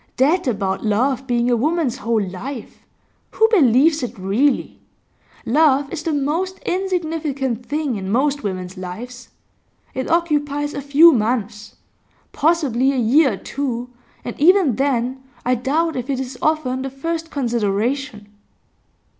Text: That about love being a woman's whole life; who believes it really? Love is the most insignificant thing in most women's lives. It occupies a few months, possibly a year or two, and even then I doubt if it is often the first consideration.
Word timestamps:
That 0.17 0.47
about 0.47 0.83
love 0.83 1.27
being 1.27 1.51
a 1.51 1.55
woman's 1.55 1.97
whole 1.97 2.23
life; 2.27 2.79
who 3.29 3.47
believes 3.49 4.01
it 4.01 4.17
really? 4.17 4.79
Love 5.45 5.93
is 5.93 6.01
the 6.01 6.11
most 6.11 6.57
insignificant 6.65 7.63
thing 7.63 7.97
in 7.97 8.09
most 8.11 8.41
women's 8.41 8.77
lives. 8.77 9.29
It 9.93 10.09
occupies 10.09 10.73
a 10.73 10.81
few 10.81 11.11
months, 11.11 11.75
possibly 12.31 12.91
a 12.91 12.97
year 12.97 13.33
or 13.33 13.37
two, 13.37 13.91
and 14.25 14.33
even 14.39 14.77
then 14.77 15.21
I 15.45 15.53
doubt 15.53 15.95
if 15.95 16.09
it 16.09 16.19
is 16.19 16.35
often 16.41 16.81
the 16.81 16.89
first 16.89 17.29
consideration. 17.29 18.27